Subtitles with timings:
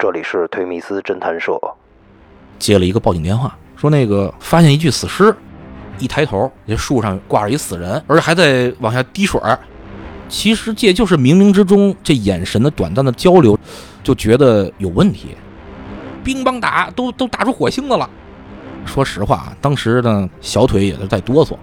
[0.00, 1.60] 这里是推迷斯侦探社。
[2.58, 5.36] 接了一个报警电话，说那个发现一具死尸，
[5.98, 9.58] 一抬头，这树上挂着一死人，而且还在往下滴水儿。
[10.26, 13.58] 其实这就是冥冥之中这眼神的短暂的交流，
[14.02, 15.36] 就觉得有问题。
[16.24, 18.08] 乒乓打都都打出火星子了。
[18.86, 21.54] 说实话啊，当时呢小腿也是在哆嗦。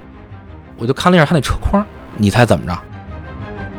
[0.78, 1.84] 我就看了一下他那车筐，
[2.16, 2.80] 你猜怎么着？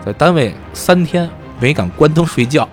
[0.04, 2.68] 在单位三天没敢关灯睡觉。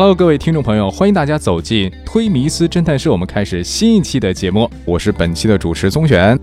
[0.00, 6.38] Hello，各位听众朋友，欢迎大家走进推迷思侦探社，我们开始新一期的节目，我是本期的主持宗璇。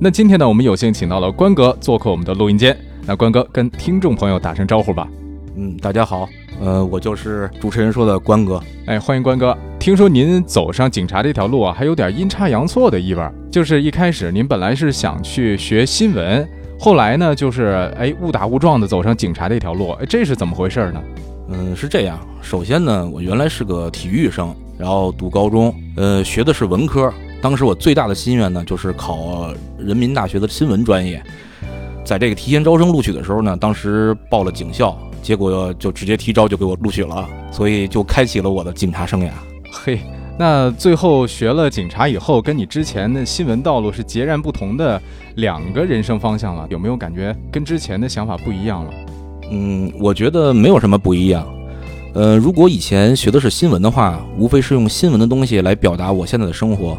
[0.00, 2.76] 那今天呢，我们有幸请到了关哥做客我们的录音间。
[3.06, 5.06] 那关哥跟听众朋友打声招呼吧。
[5.54, 6.28] 嗯，大家好，
[6.60, 8.60] 呃，我就是主持人说的关哥。
[8.86, 9.56] 哎，欢迎关哥。
[9.78, 13.32] 听说您走上警察这条路啊，还有点阴差阳错的意味儿。
[13.52, 16.44] 就是一开始您本来是想去学新闻，
[16.76, 21.00] 后来呢，就是哎误打误撞的走上警察这条路，哎，这是怎么回事呢？
[21.48, 22.18] 嗯，是这样。
[22.42, 27.12] 首先呢，我原来是个体育生，然后读高中，呃，学的是文科。
[27.40, 31.22] 当时我最大的心愿呢，就是考人民大学的新闻专业。
[32.04, 39.30] 在这个提前招生录取的时候呢，当时报了警校，结果就直接提招就给我录取了，所以就开启了我的警察生涯。
[39.70, 40.00] 嘿，
[40.38, 45.00] 那最后学了警察以后，跟你之前的新闻道路是截然不同的
[45.36, 48.90] 两个人生方向了，有没有感觉跟之前的想法不一样了？
[49.50, 51.46] 嗯，我觉得没有什么不一样。
[52.14, 56.96] 呃，如果以前学的是新闻的话，无非是用新闻的东西来表达我现在的生活。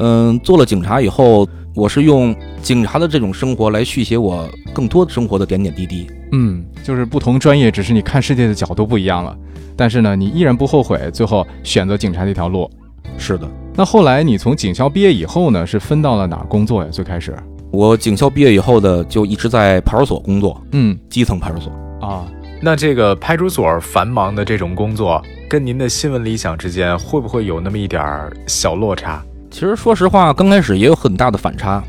[0.00, 6.06] 嗯，做了警察以后，我是用警察的这种生活来续写我更多生活的点点滴滴。
[6.32, 9.36] 嗯，就是不同专业，只是你看世界的角度不一样了。
[9.76, 12.68] 但是呢，你依然不后悔最后选择警察这条路。
[13.16, 16.88] 是的，那后来你从警校毕业以后呢，是分到了哪儿工作呀？
[16.90, 17.36] 最开始，
[17.70, 21.72] 我警校毕业以后的就一直在派出所工作，嗯基层派出所。
[22.00, 22.26] 啊，
[22.60, 29.22] 那这个派出所繁忙的这种工作，跟您的新闻理想之间会不会有那么一点儿小落差？
[29.50, 31.82] 其实说实话，刚开始也有很大的反差。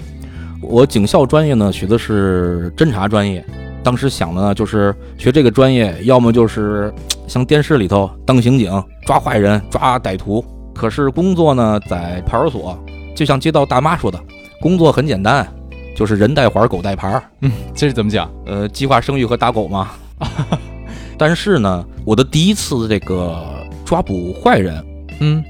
[0.62, 3.44] 我警校专业呢，学的是侦查专业。
[3.84, 6.94] 当时想的呢，就是学这个专业，要么就是
[7.28, 8.72] 像电视里头当刑警，
[9.06, 10.46] 抓坏人、抓歹徒。
[10.74, 12.78] 可是工作呢，在派出所，
[13.16, 14.19] 就像街道大妈说的，
[14.62, 15.48] 工作很简单，
[15.96, 18.31] 就是人带环，狗带牌儿，嗯， 这是怎么讲？
[18.46, 19.91] 呃，计划生育和打狗嘛。
[21.18, 23.44] 但是呢，我的第一次这个
[23.85, 24.84] 抓捕坏人，
[25.19, 25.44] 嗯，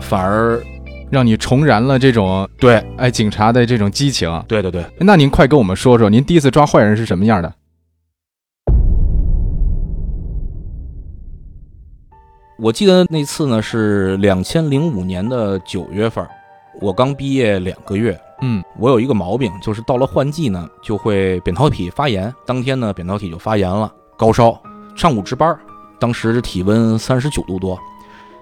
[0.00, 0.62] 反而
[1.10, 4.42] 让你重燃了这种对哎警察的这种激情。
[4.46, 7.52] 对对对，那您快跟我们说说，您第一次抓坏人是什么样的？
[12.56, 16.24] 我记得那次呢是两千零五年的九月份，
[16.80, 18.18] 我刚毕业两个月。
[18.40, 22.32] 嗯，我有一个毛病，就是到了换季呢，就会扁桃体发炎。
[22.44, 24.60] 当天呢，扁桃体就发炎了，高烧。
[24.94, 25.58] 上午值班，
[25.98, 27.78] 当时体温三十九度多。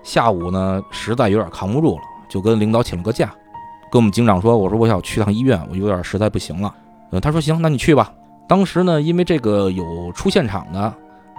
[0.03, 3.33] 下午呢，实在有点扛不住了，就跟领导请了个假，
[3.93, 6.75] 跟我们警长说：“我说我想去趟医院，我有点实在不行了。”
[7.13, 8.13] 呃，他说：“行，那你去吧。”
[8.49, 10.93] 当时呢，因为这个有出现场的，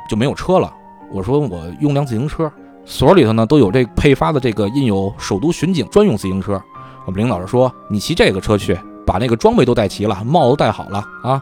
[0.09, 0.73] 就没有车了。
[1.11, 2.49] 我说我用辆自行车。
[2.85, 6.61] 所里头呢都有这配发的这个印有首都巡警专用自行车。
[7.05, 11.41] 我们领导就说：“你骑这个车去，把那个装备都带齐了，帽子戴好了啊。”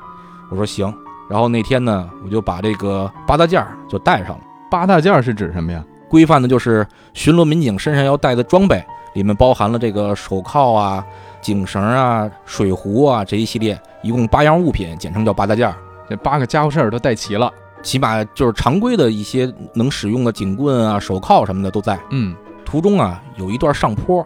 [0.49, 0.93] 我说行。
[1.29, 4.41] 然后那天呢，我就把这个八大件儿就带上了。
[4.69, 5.81] 八大件儿是指什么呀？
[6.09, 8.83] 规范的就是巡逻民警身上要带的装备，
[9.13, 11.01] 里面包含了这个手铐啊、
[11.41, 15.75] 警绳啊、水壶啊这一系列，一共八样物品，简称叫八大件儿。
[16.09, 17.49] 这八个家伙事儿都带齐了。
[17.81, 21.97] 起码就是常规的一些能使用的警棍啊、手铐什么的都在。
[22.09, 22.35] 嗯，
[22.65, 24.25] 途中啊有一段上坡，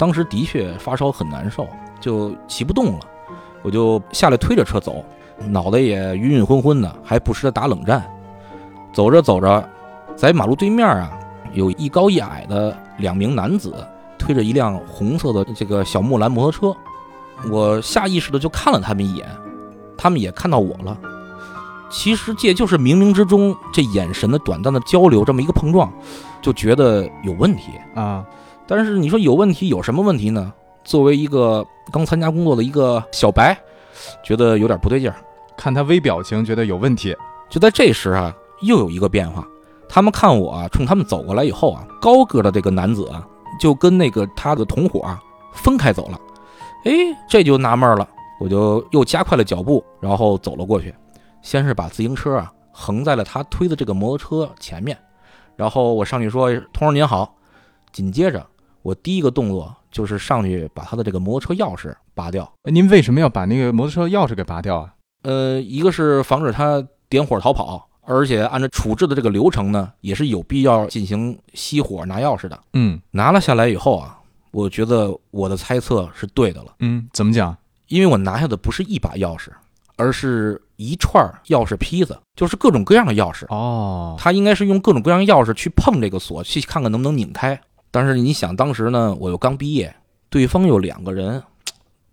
[0.00, 1.68] 当时的确发烧很难受，
[2.00, 3.00] 就骑不动了，
[3.60, 5.04] 我就下来推着车走，
[5.46, 8.02] 脑袋也晕晕昏昏的，还不时的打冷战。
[8.94, 9.62] 走着走着，
[10.16, 11.12] 在马路对面啊，
[11.52, 13.74] 有一高一矮的两名男子
[14.18, 16.80] 推着一辆红色的这个小木兰摩托车，
[17.50, 19.28] 我下意识的就看了他们一眼，
[19.98, 20.96] 他们也看到我了。
[21.90, 25.92] 其实这就是冥冥之中这眼神的短暂的交流，这么一个碰撞，
[26.40, 27.72] 就觉得有问题。
[27.94, 28.24] 啊，
[28.70, 30.52] 但是你说有问题，有什么问题呢？
[30.84, 33.60] 作为一个刚参加工作的一个小白，
[34.22, 35.16] 觉得有点不对劲儿。
[35.56, 37.12] 看他微表情，觉得有问题。
[37.48, 38.32] 就在这时啊，
[38.62, 39.44] 又有一个变化。
[39.88, 43.26] 他们看我啊，冲他们走过来以后啊，高个的这个男子啊，
[43.58, 45.20] 就跟那个他的同伙啊
[45.52, 46.20] 分开走了。
[46.84, 46.92] 哎，
[47.28, 48.08] 这就纳闷了，
[48.38, 50.94] 我就又加快了脚步，然后走了过去，
[51.42, 54.96] 先是把自行车啊横在了他推的这个摩托车前面，
[55.56, 57.34] 然后我上去说：“同志您好。”
[57.92, 58.46] 紧接着
[58.82, 62.50] 我第一个动作就是上去把他的这个摩托车钥匙拔掉。
[62.62, 64.94] 哎您为什么要把那个摩托车钥匙给拔掉啊？
[65.22, 72.58] 呃，一个是防止他点火逃跑，而且按照处置的这个流程呢，也是有必要进行熄火拿钥匙的。
[72.72, 74.18] 嗯拿了下来以后啊，
[74.50, 77.56] 我觉得我的猜测是对的了，嗯，怎么讲？
[77.88, 79.50] 因为我拿下的不是一把钥匙，
[79.96, 83.44] 而是一串钥匙坯子，就是各种各样的钥匙。
[83.48, 87.60] 哦，他应该是用各种各样钥匙去碰这个锁，去看看能不能拧开。
[87.90, 89.94] 但是你想，当时呢，我又刚毕业，
[90.28, 91.42] 对方有两个人，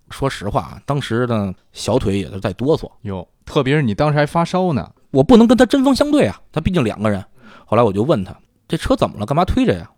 [0.10, 4.92] 说实话啊，当时呢小腿也是在哆嗦，有，特别是你当时还发烧呢。
[5.12, 7.24] 我不能跟他针锋相对啊，他毕竟两个人。
[7.66, 8.36] 后来我就问他，
[8.68, 9.26] 这车怎么了？
[9.26, 9.90] 干嘛推着呀？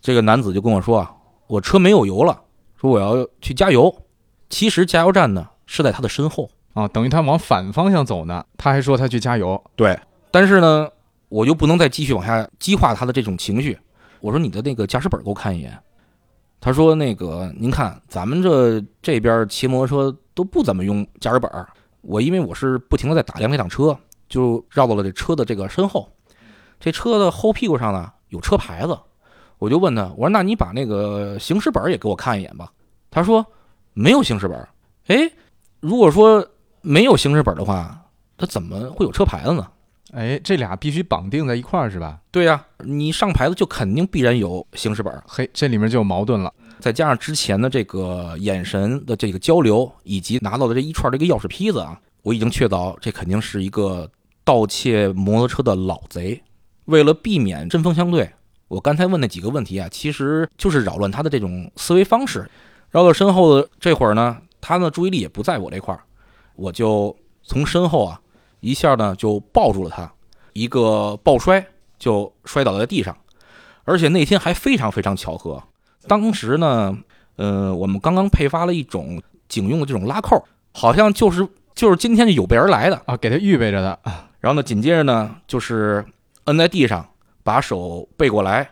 [0.00, 1.12] 这个男子就跟我说啊，
[1.46, 2.42] 我车没有油了，
[2.80, 3.94] 说我要去加油。
[4.48, 9.62] 其实加油站呢是在他的身后，啊，等于他往反方向走呢，他还说他去加油。
[9.76, 9.98] 对。
[10.30, 10.88] 但是呢，
[11.28, 13.78] 我就不能再继续往下激化他的这种情绪。
[14.20, 15.78] 我说你的那个驾驶本给我看一眼。
[16.60, 21.68] 他说那个您看咱们这这边骑摩托车都不怎么用驾驶本儿，
[22.00, 23.96] 我因为我是不停的在打量这辆车，
[24.28, 26.10] 就绕到了这车的这个身后。
[26.80, 28.98] 这车的后屁股上呢有车牌子，
[29.58, 32.72] 我就问他，我说那你把那个行驶本也给我看一眼吧。
[33.10, 33.46] 他说
[33.94, 34.68] 没有行驶本。
[35.06, 35.30] 哎，
[35.80, 36.44] 如果说
[36.80, 38.00] 没有行驶本的话，
[38.36, 39.66] 他怎么会有车牌子呢？
[40.12, 42.18] 哎，这俩必须绑定在一块儿是吧？
[42.30, 46.52] 对呀、你上牌子就肯定必然有行驶本儿，嘿，这里面就有矛盾了。
[46.80, 54.10] 再加上之前的这个眼神的这个交流，以及拿到的这一串这个钥匙坯子啊，我已经确凿这肯定是一个
[54.44, 56.40] 盗窃摩托车的老贼。
[56.86, 58.30] 为了避免针锋相对，
[58.68, 62.48] 我刚才问那几个问题啊，其实就是扰乱他的这种思维方式。
[62.90, 66.00] 绕到身后的这会儿呢，他的注意力也不在我这块儿，
[66.54, 68.18] 我就从身后啊
[68.60, 70.12] 一下呢就抱住了他，
[70.52, 71.64] 一个抱摔
[71.98, 73.16] 就摔倒在地上，
[73.84, 75.62] 而且那天还非常非常巧合，
[76.06, 76.96] 当时呢，
[77.36, 83.00] 呃，我们刚刚配发了一种警用的这种拉扣，好像就是就是今天就有备而来的。
[83.06, 83.98] 啊，给他预备着的。
[84.40, 86.04] 然后呢，紧接着呢，就是
[86.44, 87.08] 摁在地上，
[87.42, 88.68] 把手背过来，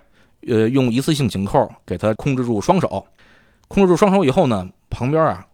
[0.48, 3.06] 呃，用一次性紧扣给他控制住双手。
[3.68, 5.44] 控制住双手以后呢，旁边啊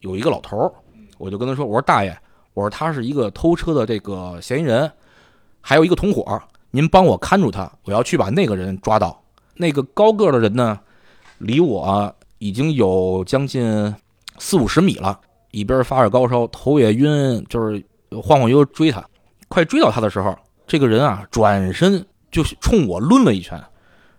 [0.00, 0.72] 有一个老头儿，
[1.18, 2.16] 我就跟他说：“我说大爷，
[2.54, 4.90] 我说他是一个偷车的这个嫌疑人，
[5.60, 9.22] 还有一个同伙，您帮我看住他，我要去把那个人抓到。
[9.54, 10.78] 那个高个的人呢，
[11.38, 13.94] 离我已经有将近
[14.38, 15.20] 四五十米了，
[15.50, 19.04] 一边发着高烧，头也晕，就是晃晃悠悠追他。
[19.48, 20.36] 快追到他的时候，
[20.66, 23.62] 这个人啊转身就冲我抡了一拳，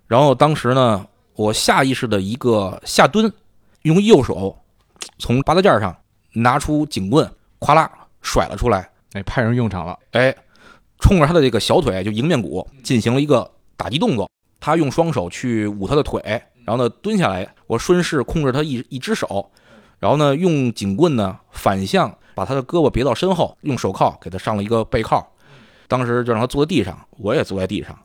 [0.07, 3.31] 然后当时呢，我下意识的一个下蹲，
[3.83, 4.55] 用右手
[5.17, 5.95] 从八字架上
[6.33, 7.29] 拿出警棍，
[7.59, 7.89] 咵啦
[8.21, 9.97] 甩了出来，哎，派上用场了。
[10.11, 10.35] 哎，
[10.99, 14.29] 冲着他的这个小腿就迎面骨进行了一个打击动作。
[14.59, 16.21] 他用双手去捂他的腿，
[16.65, 19.51] 然后呢蹲下来，我顺势控制他一一只手，
[19.99, 25.25] 然后呢用警棍呢反向把他的胳膊别到身后，用手铐给他上了一个背铐。
[25.87, 27.97] 当时就让他坐在地上，我也坐在地上。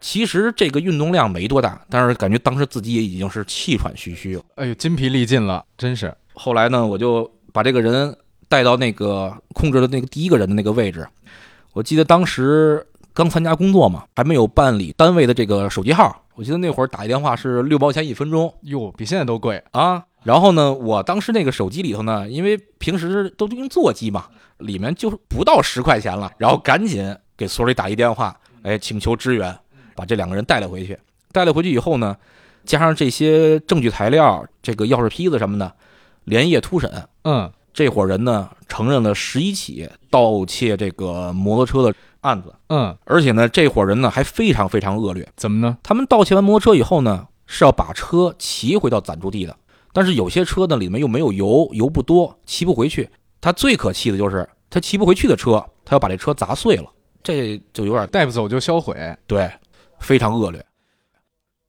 [0.00, 4.42] 其实这个运动量没多大，但是感觉当时自己也已经是气喘吁吁了。
[4.56, 6.14] 哎呦，筋疲力尽了，真是。
[6.34, 8.14] 后来呢，我就把这个人
[8.50, 11.06] 带到那个控制的那个第一个人的那个位置。
[11.72, 16.24] 我记得当时刚参加工作嘛，还没有办理单位的这个手机号。
[16.34, 19.62] 我记得那会儿打一电话是六毛钱一分钟哟，比现在都贵。
[19.70, 20.04] 啊。
[20.24, 24.26] 然后呢，我当时那个手机里头呢，因为平时都用座机嘛，
[24.58, 26.30] 里面就不到十块钱了。
[26.36, 29.56] 然后赶紧给所里打一电话，哎，请求支援，
[29.94, 30.98] 把这两个人带了回去。
[31.32, 32.16] 带了回去以后呢，
[32.64, 35.72] 加上这些证据材料，这个钥匙坯子什么的，
[36.24, 36.90] 连夜突审。
[37.24, 45.26] 嗯，这伙人呢承认了十一起盗窃这个摩托车的案子，嗯，而且呢，这伙人呢还非常非常恶劣。
[45.36, 45.78] 怎么呢？
[45.82, 49.56] 他们盗窃完摩托车以后呢，是要把车骑回到暂住地的，
[49.92, 53.08] 但是有些车呢里面又没有油，油不多，骑不回去。
[53.40, 56.84] 他最可气的就是他骑不回去的车，他要把这车砸碎了，
[57.22, 58.94] 这就有点带不走就销毁。
[59.26, 59.50] 对，
[59.98, 60.62] 非常恶劣。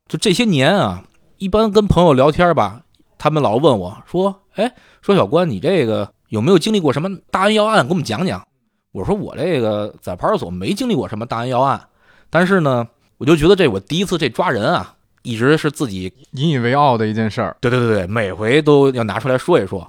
[0.10, 1.05] 就这些年啊，
[1.38, 2.84] 一般跟朋友聊天吧，
[3.22, 4.74] 他们老问我说：“哎，
[5.04, 7.86] 说小关，你这个有没有经历过什么大案要案？
[7.86, 8.44] 给我们讲讲。”
[8.94, 11.80] 我说：“我这个在派出所没经历过什么大案要案，
[12.32, 12.88] 但是呢，
[13.20, 17.56] 我就觉得这我第一次这抓人啊，一直是自己引以为傲的一件事儿。
[17.62, 19.88] 对对对对，每回都要拿出来说一说。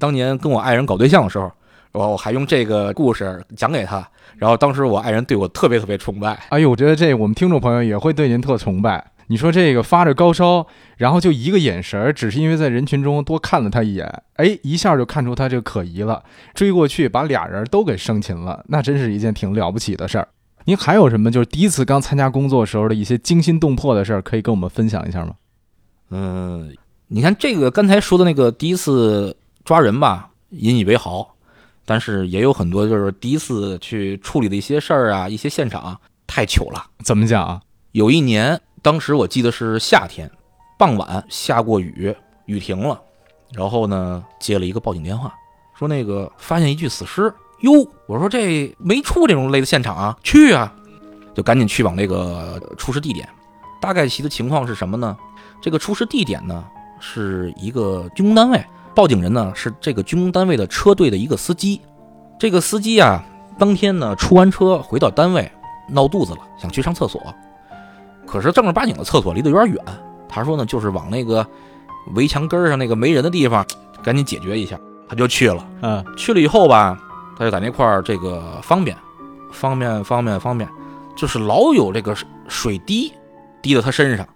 [0.00, 1.48] 当年跟我爱人搞对象的时候，
[1.92, 4.04] 我我还用这个故事讲给他，
[4.36, 6.32] 然后当时我爱人对我特别特别崇拜。
[6.48, 9.11] 哎呦，我觉得这我们听众朋友也会对您特崇拜。
[9.32, 10.66] 你说这个发着高烧，
[10.98, 16.22] 然后就一个眼神儿，只是因为在人群中多看了他一眼，哎，一下就看出他这个可疑了，
[16.52, 20.28] 追过去把俩人都给生擒了，那真是一件挺了不起的事儿。
[20.66, 25.32] 您还有什么就是第一次刚参加工作时候的一些惊心动魄的事儿，可以跟我们分享一下吗？
[26.10, 26.76] 嗯，
[27.08, 29.34] 你看这个刚才说的那个第一次
[29.64, 31.34] 抓人吧，引以为豪，
[31.86, 36.84] 但是也有很多就是第一次去处理的一些事儿啊，一些现场太糗了。
[37.02, 37.62] 怎么讲啊？
[37.92, 40.28] 有一年，当时我记得是夏天，
[40.76, 42.14] 傍晚下过雨，
[42.46, 43.00] 雨停了，
[43.52, 45.32] 然后呢接了一个报警电话，
[45.78, 47.32] 说那个发现一具死尸。
[47.60, 47.70] 哟，
[48.08, 50.74] 我说这没出这种类的现场啊，去啊，
[51.32, 53.28] 就赶紧去往那个出事地点。
[53.80, 55.16] 大概其的情况是什么呢？
[55.60, 56.64] 这个出事地点呢
[56.98, 58.64] 是一个军工单位，
[58.96, 61.80] 报警人呢是这个军工单位的车队的一个司机。
[62.36, 63.24] 这个司机啊，
[63.60, 65.48] 当天呢出完车回到单位，
[65.88, 67.22] 闹肚子了，想去上厕所，
[68.32, 69.84] 可是正儿八经的厕所离得有点远。
[70.26, 71.46] 他说呢，就是往那个
[72.14, 73.62] 围墙根上那个没人的地方，
[74.02, 74.80] 赶紧解决一下。
[75.06, 75.68] 他就去了。
[75.82, 76.98] 嗯，去了以后吧。
[77.36, 78.96] 他就在那块儿，这个方便，
[79.52, 80.66] 方便，方便，方便，
[81.14, 82.16] 就是老有这个
[82.48, 83.12] 水滴
[83.60, 84.26] 滴到他身上。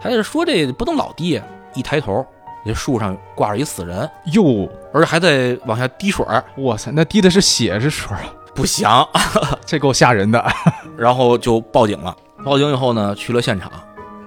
[0.00, 1.40] 他就说这不能老滴，
[1.74, 2.24] 一抬头，
[2.64, 6.44] 这树上挂着一死人，哟，而且还在往下滴水儿。
[6.58, 8.32] 哇塞，那滴的是血是水啊？
[8.54, 9.04] 不祥，
[9.64, 10.44] 这够吓人的。
[10.96, 12.16] 然后就报警了。
[12.44, 13.70] 报警以后呢，去了现场。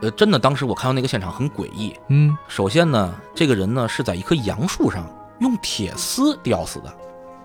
[0.01, 1.93] 呃，真的，当时我看到那个现场很诡异。
[2.07, 5.05] 嗯，首先呢，这个人呢是在一棵杨树上
[5.39, 6.93] 用铁丝吊死的。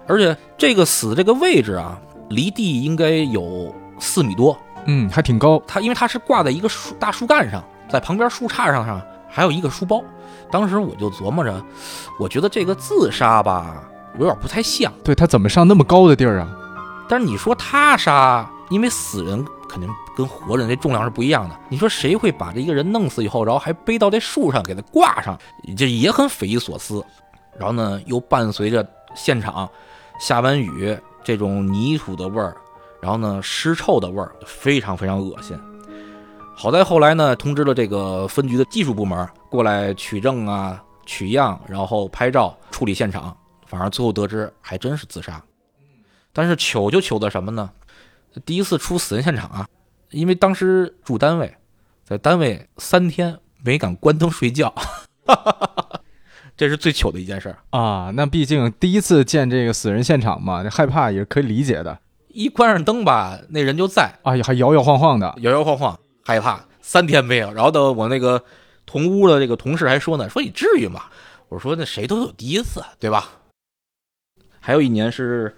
[0.06, 4.56] 而且这个死这个位置啊，离地应该有四米多，
[4.87, 5.61] 嗯，还挺高。
[5.66, 10.00] 他因为他是挂在一个树大树干上，在旁边树杈上上还有一个书包。
[10.50, 11.61] 当时我就琢磨着，
[12.21, 13.83] 我觉得这个自杀吧，
[14.18, 14.92] 有点不太像。
[15.02, 16.49] 对他怎么上那么高的地儿啊？
[17.09, 19.44] 但是你说他杀，因为死人
[19.75, 21.59] 肯定跟活人这重量是不一样的。
[21.69, 25.37] 你说谁会把这一个人弄死以后，然后还背到这树上给他挂上，
[25.76, 27.04] 这也很匪夷所思。
[27.59, 29.69] 然后呢，又伴随着现场。
[30.21, 32.57] 下完雨，这种泥土的味儿，
[33.00, 35.59] 然后呢，尸臭的味儿，非常非常恶心。
[36.54, 43.37] 好在后来呢，通知了这个分局的技术部门过来取证啊、取样，然后拍照处理现场。
[43.66, 45.43] 反而最后得知，还真是自杀。
[46.33, 47.69] 但是糗就糗在什么呢？
[48.44, 49.68] 第一次出死人现场啊，
[50.10, 51.56] 因为当时住单位，
[52.04, 54.74] 在单位三天没敢关灯睡觉。
[56.56, 58.12] 这是最糗的一件事儿啊！
[58.14, 61.98] 那毕竟第一次见这个死人现场嘛，害怕也是可以理解的。
[62.28, 67.52] 一关上灯吧，那人就在，哎呀，还摇摇晃晃的，摇摇晃晃，害怕三天没有。
[67.52, 68.44] 然后的我那个
[68.86, 71.06] 同屋的这个同事还说呢，说你至于吗？
[71.48, 73.30] 我说那谁都有第一次，对吧？
[74.60, 75.56] 还有一年是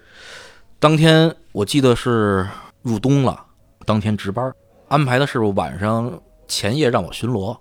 [0.79, 2.49] 当天，我记得是
[2.87, 3.45] 入冬了，
[3.85, 4.51] 当天值班，
[4.89, 7.57] 安排的是晚上前夜让我巡逻。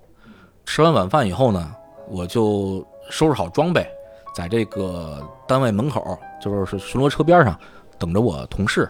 [0.65, 1.75] 吃完晚饭以后呢，
[2.07, 2.85] 我就。
[3.07, 3.87] 收拾好装备，
[4.33, 7.55] 在这个单位门口，就是巡逻车边上
[7.99, 8.89] 等着我同事。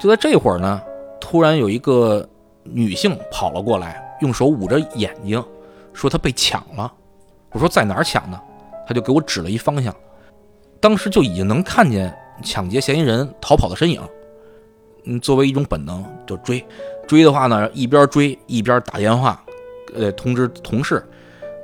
[0.00, 0.80] 就在这会儿呢，
[1.20, 2.26] 突然有一个
[2.62, 5.44] 女性跑了过来，用手捂着眼睛，
[5.92, 6.90] 说她被抢了。
[7.50, 8.40] 我说在哪儿抢呢？
[8.86, 9.94] 她就给我指了一方向。
[10.80, 14.00] 当时就已经能看见抢劫嫌疑人逃跑的身影。
[15.04, 16.64] 嗯，作为一种本能就追，
[17.06, 19.42] 追的话呢，一边追一边打电话，
[19.94, 21.04] 呃，通知同事。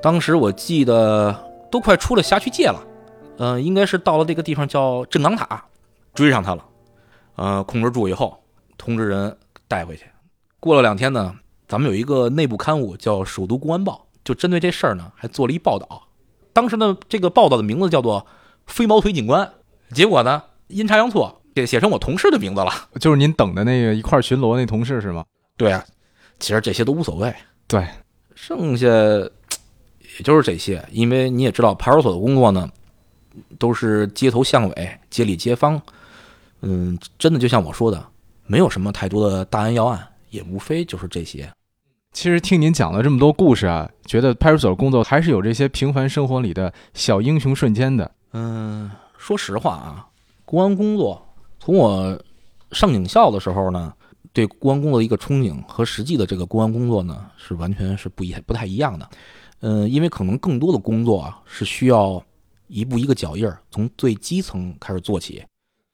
[0.02, 1.47] 当时我记得。
[1.70, 2.85] 都快出了辖区界了，
[3.38, 5.64] 嗯，应该是到了这个地方叫镇岗塔，
[6.12, 6.64] 追上他了，
[7.37, 8.37] 呃，控制住以后，
[8.76, 9.37] 通知人
[9.68, 10.04] 带回去。
[10.59, 11.32] 过了两天呢，
[11.68, 16.09] 咱们有一个内部刊物叫《首都公安报》，就针对这事儿呢，还做了一报道。
[16.52, 18.26] 当时呢，这个报道的名字叫做
[18.66, 19.49] “飞毛腿警官”，
[19.94, 25.25] 结果呢，阴差阳错给写成我同事的名字了， 就是您等的那个一块巡逻那同事是吗？
[25.57, 25.85] 对啊，
[26.38, 27.35] 其实这些都无所谓。
[27.66, 27.87] 对，
[28.35, 28.87] 剩下。
[30.19, 32.69] 也就是这些，因为你也知道，派出所的工作呢，
[33.59, 35.80] 都是街头巷尾、街里街坊，
[36.62, 38.04] 嗯，真的就像我说的，
[38.45, 41.49] 没有什么太多的大案要案，也无非就是这些。
[42.12, 48.11] 其实听您讲了这么多故事啊，觉得派出所工作还是有这些平凡生活里的小英雄瞬间的。
[48.33, 50.09] 嗯，说实话啊，
[50.45, 51.30] 公安工作
[51.61, 52.19] 从我
[52.73, 53.93] 上警校的时候呢，
[54.33, 59.09] 对公安工作的一个憧憬和实际的这个公安工作呢，是完全是不一不太一样的。
[59.61, 62.21] 嗯，因为可能更多的工作啊是需要
[62.67, 65.45] 一步一个脚印儿，从最基层开始做起。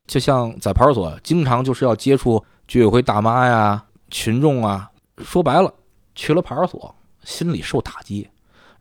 [0.06, 4.88] 就像在派出所，经常就是要接触居委会大妈呀、群众啊。
[5.18, 5.74] 说白了，
[6.14, 6.94] 去了派出所，
[7.24, 8.28] 心里受打击。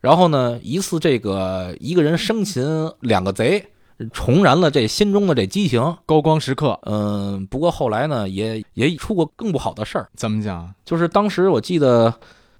[0.00, 3.72] 然后呢，一次这个一个人生擒两个贼，
[4.12, 6.78] 重燃了这心中的这激情，高光时刻。
[6.82, 10.08] 嗯，不过后来呢，也也出过更不好的事儿。
[10.14, 10.74] 怎么讲？
[10.84, 12.14] 就是当时我记得。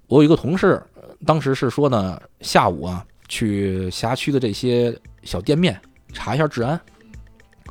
[0.09, 0.81] 我有一个同事，
[1.25, 5.77] 当时是说呢，下午啊去辖区的这些小店面
[6.13, 6.79] 查一下治安。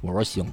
[0.03, 0.45] 我说行。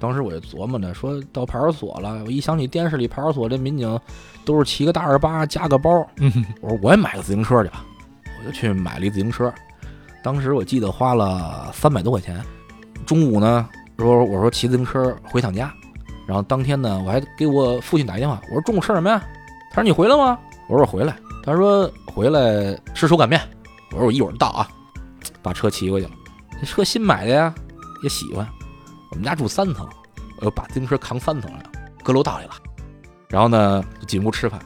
[0.00, 4.00] 当时我就琢磨着，说到派出所了，我一想起电视里派出所这民警
[4.46, 7.84] 都是骑个大二八加个包，嗯，我说我也买个自行车去吧，
[8.40, 9.52] 我就去买了一自行车。
[10.22, 12.42] 当时我记得花了三百多块钱。
[13.06, 15.72] 中午呢，说我说骑自行车回趟家，
[16.26, 19.22] 然后当天呢，我还给我父亲打电话，我说中午吃什么呀？
[19.70, 20.38] 他说你回来吗？
[20.68, 21.16] 我说我回来。
[21.44, 23.40] 他说回来吃手擀面。
[23.92, 24.68] 我说我一会儿到啊，
[25.42, 26.12] 把车骑过去了。
[26.60, 27.54] 这车新买的呀，
[28.02, 28.46] 也喜欢。
[29.10, 29.88] 我们家住三层，
[30.40, 31.62] 我又把自行车扛三层了，
[32.02, 32.52] 搁楼道里了。
[33.28, 34.60] 然后呢，进屋吃饭。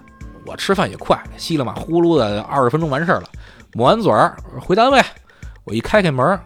[0.45, 3.29] 我吃饭也快，稀里马呼噜的二十分钟完事儿了。
[3.75, 5.01] 抹完嘴儿回单位，
[5.65, 6.39] 我一开开门，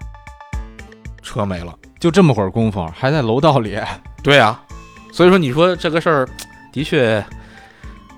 [1.22, 1.74] 车没了。
[1.98, 3.78] 就这么会儿功夫，还在楼道里。
[4.22, 4.60] 对呀，
[5.10, 6.28] 所以说你说这个事儿
[6.70, 7.24] 的确，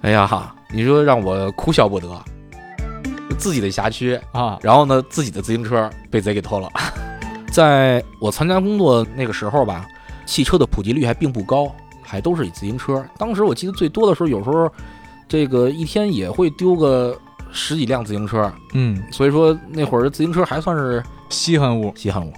[0.03, 2.09] 哎呀哈，你说让我哭笑不得。
[3.39, 6.69] 自己的辖区啊，然后呢，自己的自行车被贼给偷了。
[7.53, 9.87] 在我参加工作那个时候吧，
[10.27, 13.07] 汽车的普及率还并不高，还都是以自行车。
[13.17, 14.69] 当时我记得最多的时候，有时候
[15.29, 17.17] 这个一天也会丢个
[17.59, 18.51] 十几辆自行车。
[18.73, 22.33] 嗯，所以说那会儿自行车还算是稀罕物，稀罕物。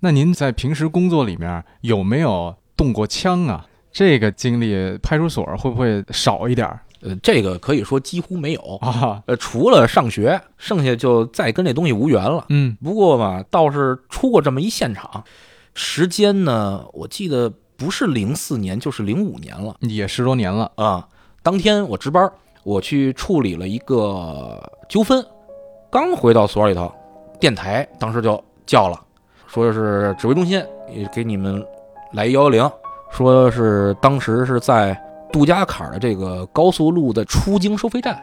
[0.00, 3.64] 那您在平时工作里面有没有动过枪啊？
[3.92, 8.76] 这个经历派出所会不会少一点儿呃，这个可以说几乎没有。
[8.82, 9.22] 啊？
[9.26, 12.44] 呃，除了上学，剩下就再跟这东西无缘了。
[12.48, 15.22] 嗯不过吧，倒是出过这么一现场，
[15.74, 17.52] 时间呢，我记得
[17.84, 21.06] 不是零四年就是零五年了也十多年了啊。
[21.42, 25.22] 当天我值班，我去处理了一个纠纷，
[25.90, 26.90] 刚回到所里头，
[27.38, 28.98] 电台当时就叫了，
[29.46, 31.62] 说是指挥中心也给你们
[32.14, 32.70] 来一幺幺零，
[33.10, 34.98] 说是当时是在
[35.30, 38.18] 杜家坎儿的这个高速路的出京收费站，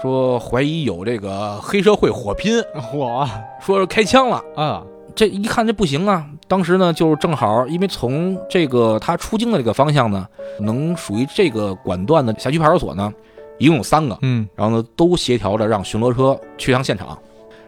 [0.00, 2.58] 说怀疑有这个黑社会火拼，
[2.94, 3.28] 我
[3.60, 4.42] 说是开枪了。
[4.56, 4.82] 啊，
[5.14, 6.26] 这一看这不行啊！
[6.48, 10.26] 当时呢，就是正好，因为从这个他出京的这个方向呢，
[10.58, 13.12] 能属于这个管段的辖区派出所呢，
[13.58, 17.16] 一共有三个，嗯然后呢都协调着让巡逻车去趟现场，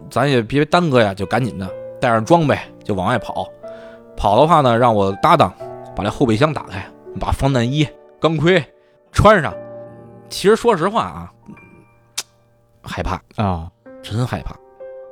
[0.09, 1.69] 咱也别耽搁呀，就赶紧的
[2.01, 3.47] 带上装备就往外跑。
[4.17, 5.53] 跑的话呢，让我搭档
[5.95, 6.85] 把这后备箱打开，
[7.17, 7.87] 把防弹衣、
[8.19, 8.61] 钢盔
[9.13, 9.53] 穿上。
[10.29, 11.31] 其实说实话啊，
[12.83, 13.71] 害怕，啊，
[14.03, 14.53] 真害怕。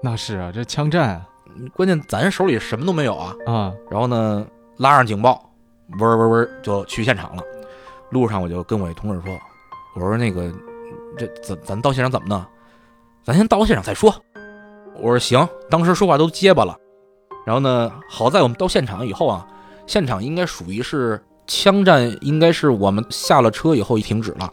[0.04, 1.24] 那是啊，这枪战
[1.74, 4.46] 关键咱手里什么都没有啊，啊，然后呢，
[4.78, 5.50] 拉上警报，
[6.00, 7.44] 嗡嗡嗡就去现场了。
[8.12, 9.38] 路上我就跟我一同事说
[9.96, 10.52] ：“我说那个，
[11.18, 12.44] 这咱咱到现场怎么弄？
[13.24, 14.14] 咱先到现场再说。”
[14.98, 16.78] 我说行，当时说话都结巴了。
[17.46, 19.46] 然后呢，好在我们到现场以后啊，
[19.86, 24.52] 现场应该属于是枪战，应该是我们下了车以后停止了，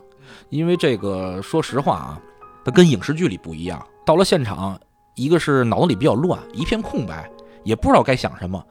[0.48, 2.20] 因为这个说实话啊，
[2.64, 3.80] 它跟影视剧里不一样。
[4.04, 4.78] 到了现场，
[5.14, 7.30] 一个是脑子里比较乱，一片空白，
[7.64, 8.64] 也不知道该想什么。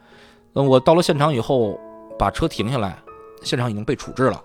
[0.54, 1.80] 那我到了现场以后，
[2.18, 2.98] 把车停下来，
[3.44, 4.44] 现场已经被处置了。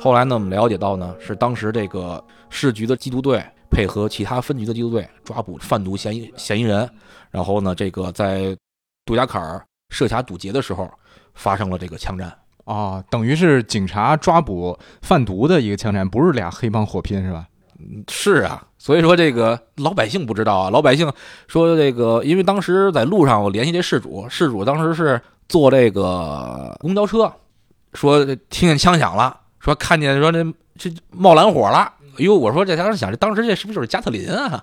[0.00, 6.88] 后来呢，我们了解到呢，是当时这个市局的缉毒队配合其他分局的缉毒队抓捕贩毒嫌疑嫌疑人，
[7.30, 8.56] 然后呢，这个在
[9.04, 10.90] 杜家坎儿设卡堵截的时候
[11.34, 12.32] 发生了这个枪战。
[12.64, 17.46] 啊，等于是警察抓捕贩毒的一个枪战，不是俩黑帮火拼是吧？
[18.08, 21.12] 是啊，所以说这个老百姓不知道啊，老百姓
[21.48, 27.32] 说这个，因为当时在路上我联系这事主，事主当时是坐这个公交车，
[27.94, 30.44] 说听见枪响了，说看见说这
[30.76, 31.94] 这冒蓝火了。
[32.18, 34.62] 哎呦，我说这当时想，这当时这是不是就是加特林啊？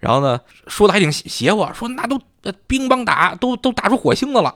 [0.00, 4.54] 然后呢，说的还挺邪乎，说那都呃乒乓打都都打出火星子了。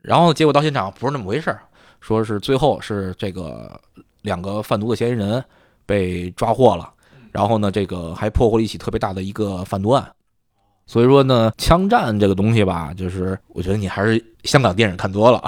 [0.00, 1.62] 然后结果到现场不是那么回事儿，
[2.00, 3.78] 说是最后是这个
[4.22, 5.44] 两个贩毒的嫌疑人
[5.84, 6.92] 被抓获了。
[7.36, 10.10] 然后呢，这个还破获了一起特别大的一个贩毒案。
[10.86, 15.42] 所以说呢，枪战这个东西吧，就是我觉得你还是香港电影看多了。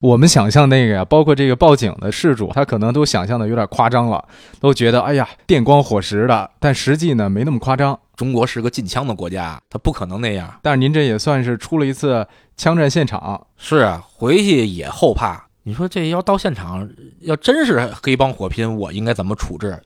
[0.00, 4.24] 我们想象那个呀，包括这个报警的事主，他可能都想象的有点夸张了，
[4.58, 7.98] 都觉得哎呀电光火石的，但实际呢没那么夸张。
[8.16, 10.58] 中国是个禁枪的国家，他不可能那样。
[10.62, 15.44] 但是您这也算是出了一次枪战现场，是啊，回去也后怕。
[15.64, 16.88] 你说这要到现场，
[17.20, 19.78] 要真是黑帮火拼，我应该怎么处置？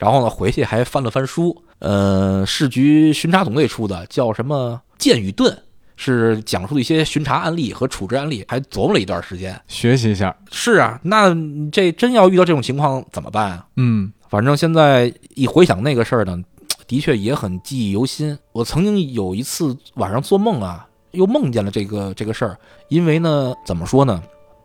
[0.00, 5.52] 然后呢，回去还翻了翻书，呃，市局巡查总队出的，叫什么《剑与盾》，
[5.94, 9.60] 是讲述的一些巡查案例和处置案例，还琢磨了一段时间。
[9.68, 10.34] 学习一下。
[10.50, 11.36] 是啊，那
[11.70, 13.66] 这真要遇到这种情况怎么办啊？
[13.76, 16.42] 嗯，反正现在一回想那个事儿呢，
[16.86, 18.38] 的确也很记忆犹新。
[18.52, 22.56] 我曾经有一次晚上做梦啊，又梦见了这个这个事儿。
[22.88, 24.22] 因为呢，怎么说呢，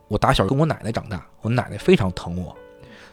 [0.08, 2.56] 我打小跟我奶奶长大，我奶奶非常疼我。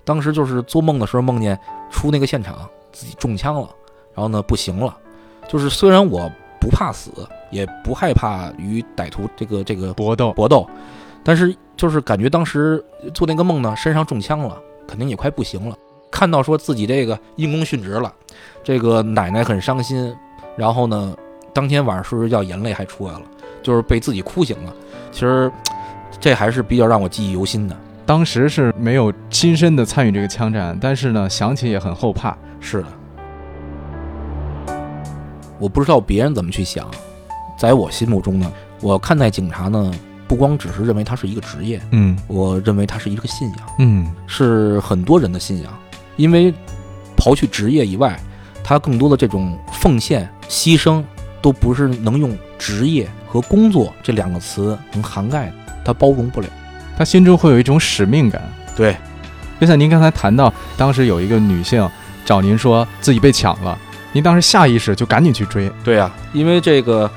[0.04, 1.58] 当时就是做梦的时候梦见
[1.90, 3.68] 出那个现场自己中枪了，
[4.14, 4.96] 然后呢不行了，
[5.48, 7.10] 就是虽然我不怕死，
[7.50, 10.68] 也不害怕与歹徒这个这个搏斗，搏斗，
[11.24, 12.84] 但是就是感觉当时
[13.14, 15.76] 做那个梦呢，身上中枪了，肯定也快不行了。
[16.10, 18.12] 看到说自己这个因公殉职了，
[18.62, 20.14] 这个奶奶很伤心，
[20.56, 21.16] 然后呢，
[21.54, 23.22] 当天晚上睡睡觉眼泪还出来了，
[23.62, 24.74] 就是被自己哭醒了。
[25.10, 25.50] 其实
[26.20, 27.76] 这还是比较让我记忆犹新的。
[28.12, 32.36] 当时是没有亲身的参与这个枪战，但是呢，想起也很后怕。
[32.60, 32.88] 是的，
[35.58, 36.86] 我不知道别人怎么去想，
[37.56, 39.90] 在我心目中呢，我看待警察呢，
[40.28, 45.72] 不光只是认为他是一个职业，嗯我认为他是一个信仰，嗯是很多人的信仰。
[46.16, 46.52] 因为
[47.16, 48.20] 刨去职业以外，
[48.62, 51.02] 他更多的这种奉献、牺牲，
[51.40, 56.48] 都不是能用职业和工作这两个词能涵盖的，他包容不了。
[56.96, 58.42] 他心中会有一种使命感。
[58.76, 58.96] 对，
[59.60, 61.88] 就像您刚才谈到，当时有一个女性
[62.24, 63.78] 找您说自己被抢了，
[64.12, 65.70] 您当时下意识就赶紧去追。
[65.84, 67.10] 对呀、因为这个，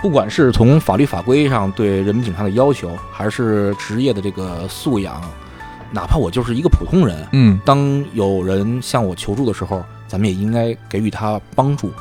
[0.00, 5.20] 不管是从法律法规上对人民警察的要求，还是职业的这个素养，
[5.90, 11.92] 哪怕我就是一个普通人，嗯当有人向我求助的时候，咱们也应该给予他帮助。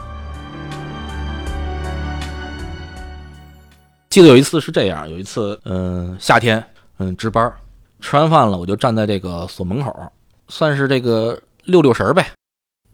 [4.10, 6.62] 记得有一次是这样，有一次，嗯、夏天，
[7.02, 7.58] 嗯，值班儿，
[8.00, 10.12] 吃完饭了，我就站在这个所门口，
[10.48, 12.28] 算是这个溜溜神儿呗。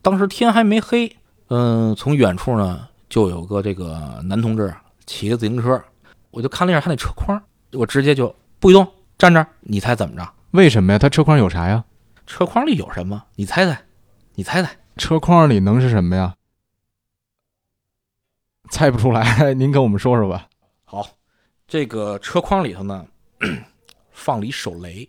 [0.02, 1.14] 当时天还没黑，
[1.50, 4.74] 嗯、从远处呢就有个这个男同志
[5.06, 5.84] 骑着自行车，
[6.32, 7.38] 我就看了一下他那车筐，
[7.74, 10.26] 我直接就不许动，站这儿，你猜怎么着？
[10.52, 10.98] 为什么呀？
[10.98, 11.84] 他车筐有啥呀？
[12.26, 13.22] 车筐里有什么？
[13.36, 13.78] 你猜猜，
[14.36, 14.74] 你猜猜。
[14.96, 16.34] 车筐里能是什么呀？
[18.72, 20.48] 猜不出来， 您跟我们说说吧。
[20.86, 21.06] 好，
[21.68, 23.06] 这个车筐里头呢，
[24.18, 25.08] 放了一手雷，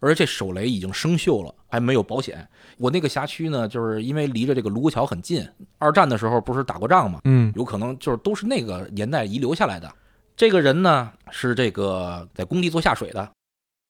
[0.00, 2.48] 而这手雷已经生锈了，还没有保险。
[2.78, 5.46] 我那个辖区呢，就是因为离着这个卢沟桥很近，
[5.78, 7.20] 二战的时候不是打过仗吗？
[7.24, 9.92] 嗯有可能就是都是那个年代遗留下来的。
[10.34, 13.30] 这个人呢是这个在工地做下水的，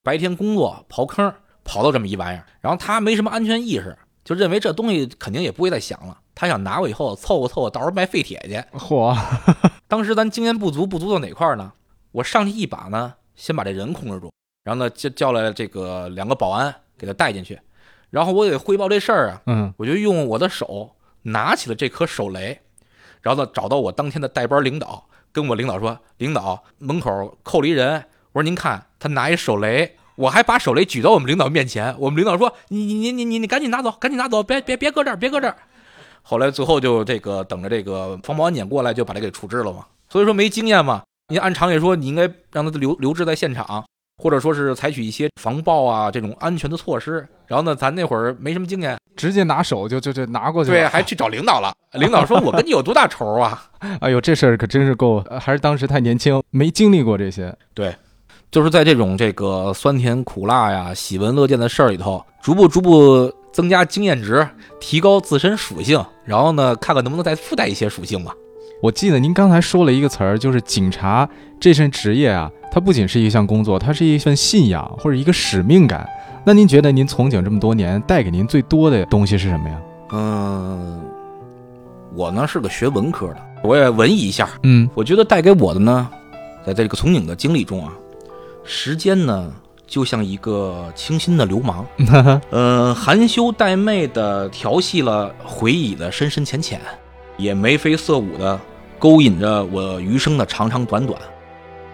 [0.03, 1.33] 白天工作刨坑，
[1.65, 8.79] 刨到这么一玩意儿，然后他没什么安全意识，就认为这东西肯定也不会再响了，他想拿过以后凑合凑合，到时候卖废铁去。
[8.79, 9.17] 嚯，
[9.89, 11.73] 当时咱经验不足，不足到哪块儿呢？
[12.13, 14.33] 我上去一把呢，先把这人控制住，
[14.67, 17.57] 然后呢叫叫来这个两个保安给他带进去，
[18.11, 20.91] 然后我得汇报这事儿啊，嗯我就用我的手
[21.23, 22.59] 拿起了这颗手雷，
[23.23, 29.97] 然后呢找到我当天的带班领导，跟我领导说，领导门口扣了一人，我说您看他拿一手雷。
[30.17, 35.55] 我还把手雷举到我们领导面前，我们领导说：“你你你你你你赶紧拿走，赶紧拿走，别别别搁这儿，别搁这儿。”
[36.25, 39.85] 后来最后就这个等着这个防保安检过来，就把他给处置了嘛。
[40.09, 43.85] 所以说没经验嘛，你按常理说，你应该让他留留置在现场，
[44.23, 47.27] 或者说是采取一些防爆啊这种安全的措施。
[47.47, 50.77] 然后呢，咱那会儿没什么经验，直接拿手就就就拿过去了。
[50.77, 51.73] 对，还去找领导了。
[51.93, 57.95] 领导说：“我跟你有多大仇啊 哎呦，这事儿可真是够，呃还是当时太年轻，没经历过这些。？”对
[58.51, 64.47] 就是在这种这个酸甜苦辣呀、喜闻乐见的事儿里头，逐步逐步增加经验值，
[64.81, 68.35] 提高自身属性，然后呢，看看能不能再附带一些属性吧。
[68.83, 76.09] 我记得您刚才说了一个词儿，就是警察这份职业啊，它不仅是一项工作，它是一份信仰或者一个使命感。
[76.45, 79.81] 那您觉得您从警这么多年，带给您最多的东西是什么呀？
[80.13, 81.01] 嗯，
[82.15, 84.49] 我呢是个学文科的，我也文艺一下。
[84.63, 86.09] 嗯我觉得带给我的呢，
[86.65, 87.93] 在这个从警的经历中啊，
[88.63, 89.51] 时间呢
[89.87, 91.85] 就像一个清新的流氓，
[92.51, 96.81] 呃，含羞带媚的调戏了回忆的深深浅浅，
[97.37, 98.59] 也眉飞色舞的
[98.99, 101.21] 勾引着我余生的长长短短。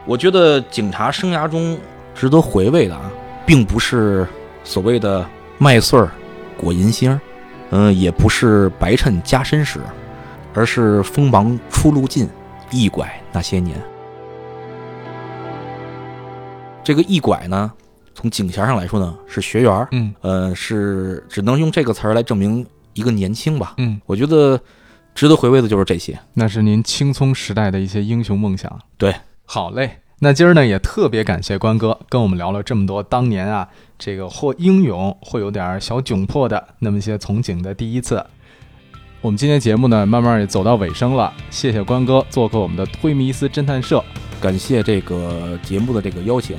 [0.07, 1.79] 我觉得警察生涯中
[2.15, 3.11] 值得回味的啊，
[3.47, 4.27] 并不是
[4.65, 5.25] 所谓的
[5.59, 6.11] 麦穗儿
[6.57, 7.21] 裹银星儿，
[7.71, 9.81] 嗯、也不是白衬加身时，
[10.55, 12.29] 而是锋芒出路尽，
[12.71, 13.77] 一拐那些年。
[16.85, 17.73] 这个一拐呢，
[18.13, 23.75] 从警衔上来说呢，是学员儿，嗯呃，是只能用这个词儿来证明一个年轻吧。
[23.79, 24.61] 嗯，我觉得
[25.15, 26.19] 值得回味的就是这些。
[26.35, 28.81] 那是您青葱时代的一些英雄梦想。
[28.97, 29.99] 对，好嘞。
[30.21, 38.25] 那今儿呢，也特别感谢关哥跟我们聊了这么多当年啊，这个或英勇，或有点小窘迫的那么一些从警的第一次。
[39.21, 44.03] 我们今天节目呢，慢慢也走到尾声了，谢谢关哥做客我们的推迷斯侦探社。
[44.41, 46.57] 感谢这个节目的这个邀请，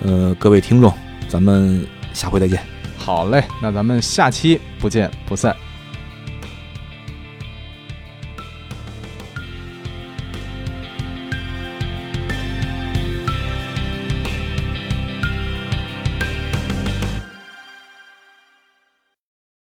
[0.00, 0.92] 呃，各位听众，
[1.28, 2.58] 咱们下回再见。
[2.96, 5.54] 好嘞，那咱们下期不见不散。